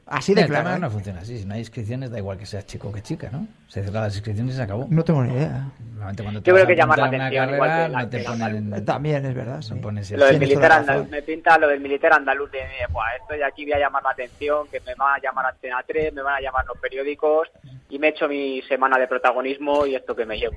Así 0.07 0.35
de 0.35 0.43
el 0.43 0.47
claro. 0.47 0.71
¿eh? 0.77 0.79
no 0.79 0.89
funciona 0.91 1.21
así. 1.21 1.39
Si 1.39 1.45
no 1.47 1.55
hay 1.55 1.61
inscripciones, 1.61 2.11
da 2.13 2.19
igual 2.19 2.39
que 2.39 2.47
seas 2.47 2.65
chico 2.65 2.93
que 2.93 3.03
chica, 3.03 3.29
¿no? 3.33 3.47
Se 3.67 3.83
cierran 3.83 4.05
las 4.05 4.15
inscripciones 4.15 4.55
y 4.55 4.57
se 4.57 4.63
acabó. 4.63 4.87
No 4.89 5.03
tengo 5.03 5.25
ni 5.25 5.33
idea. 5.35 5.67
Normalmente 5.81 6.23
cuando 6.23 6.43
te 6.43 6.49
Yo 6.49 6.55
creo 6.55 6.67
que 6.69 6.77
llamar 6.77 6.99
la 6.99 7.07
atención, 7.07 7.55
igual 7.55 7.69
carrera, 7.69 7.87
que 7.87 7.93
la- 7.93 7.99
no 8.03 8.09
te 8.09 8.17
que 8.19 8.23
la- 8.23 8.31
ponen... 8.31 8.85
También 8.85 9.27
es 9.27 9.35
verdad. 9.35 9.63
sí. 9.63 9.75
no 9.75 9.81
pones 9.81 10.11
Lo 10.13 10.27
del 10.27 10.39
militar 10.39 10.71
andaluz, 10.73 11.09
me 11.09 11.23
pinta 11.23 11.59
lo 11.59 11.69
del 11.69 11.81
militar 11.81 12.13
andaluz 12.13 12.51
de, 12.53 12.61
Buah, 12.93 13.17
esto 13.21 13.35
de 13.35 13.45
aquí 13.45 13.65
voy 13.65 13.73
a 13.73 13.79
llamar 13.81 14.03
la 14.05 14.11
atención, 14.11 14.69
que 14.69 14.81
me 14.81 14.95
van 14.95 15.17
a 15.17 15.21
llamar 15.21 15.47
Antena 15.47 15.83
3, 15.85 16.13
me 16.15 16.23
van 16.23 16.35
a 16.37 16.41
llamar 16.41 16.65
los 16.67 16.79
periódicos 16.79 17.49
y 17.89 17.99
me 17.99 18.09
he 18.09 18.11
hecho 18.11 18.29
mi 18.29 18.61
semana 18.63 18.99
de 18.99 19.07
protagonismo 19.07 19.87
y 19.87 19.95
esto 19.95 20.15
que 20.17 20.27
me 20.27 20.37
llevo. 20.39 20.57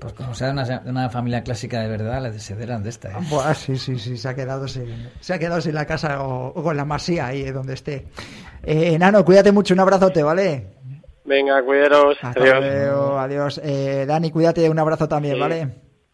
Pues 0.00 0.12
como 0.14 0.34
sea 0.34 0.48
de 0.48 0.52
una, 0.54 0.82
una 0.86 1.10
familia 1.10 1.42
clásica 1.42 1.80
de 1.82 1.88
verdad, 1.88 2.22
les 2.22 2.42
se 2.42 2.54
deran 2.56 2.82
de 2.82 2.90
esta, 2.90 3.10
¿eh? 3.10 3.14
Buah, 3.28 3.54
sí, 3.54 3.76
sí, 3.76 3.98
sí, 3.98 4.16
se 4.16 4.28
ha 4.28 4.34
quedado 4.34 4.66
sin, 4.68 5.10
se 5.20 5.34
ha 5.34 5.38
quedado 5.38 5.60
sin 5.60 5.74
la 5.74 5.84
casa 5.86 6.22
o, 6.22 6.48
o 6.48 6.62
con 6.62 6.76
la 6.76 6.84
masía 6.84 7.26
ahí 7.26 7.44
donde 7.50 7.74
esté. 7.74 8.06
Eh, 8.62 8.98
Nano, 8.98 9.24
cuídate 9.24 9.52
mucho, 9.52 9.74
un 9.74 9.80
abrazote, 9.80 10.22
¿vale? 10.22 10.66
Venga, 11.24 11.62
cuidaros. 11.62 12.16
Hasta 12.22 12.40
Adiós. 12.40 12.60
luego, 12.60 13.18
adiós. 13.18 13.60
Eh, 13.64 14.04
Dani, 14.06 14.30
cuídate, 14.30 14.70
un 14.70 14.78
abrazo 14.78 15.08
también, 15.08 15.34
Sí. 15.34 15.40
¿vale? 15.40 15.68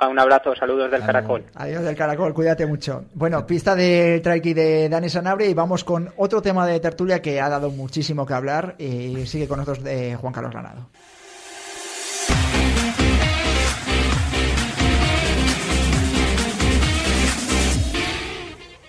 Un 0.08 0.18
abrazo, 0.18 0.54
saludos 0.54 0.90
del 0.90 1.02
Adiós. 1.02 1.06
Caracol. 1.06 1.44
Adiós 1.54 1.82
del 1.82 1.96
caracol, 1.96 2.34
cuídate 2.34 2.66
mucho. 2.66 3.04
Bueno, 3.14 3.46
pista 3.46 3.74
del 3.74 4.20
trike 4.20 4.54
de 4.54 4.88
Dani 4.88 5.08
Sanabria 5.08 5.48
y 5.48 5.54
vamos 5.54 5.84
con 5.84 6.12
otro 6.16 6.42
tema 6.42 6.66
de 6.66 6.80
tertulia 6.80 7.22
que 7.22 7.40
ha 7.40 7.48
dado 7.48 7.70
muchísimo 7.70 8.26
que 8.26 8.34
hablar 8.34 8.74
y 8.78 9.26
sigue 9.26 9.48
con 9.48 9.58
nosotros 9.58 9.84
de 9.84 10.16
Juan 10.16 10.32
Carlos 10.32 10.52
Granado. 10.52 10.88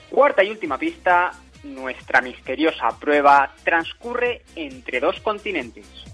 Cuarta 0.09 0.43
y 0.43 0.51
última 0.51 0.77
pista, 0.77 1.31
nuestra 1.63 2.21
misteriosa 2.21 2.89
prueba 2.99 3.51
transcurre 3.63 4.43
entre 4.55 4.99
dos 4.99 5.19
continentes. 5.21 6.12